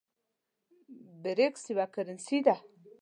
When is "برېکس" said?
1.21-1.63